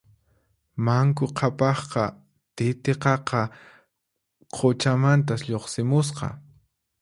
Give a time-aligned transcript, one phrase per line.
[0.85, 2.05] Manku Qhapaqqa
[2.55, 3.41] Titiqaqa
[4.55, 6.27] quchamantas lluqsimusqa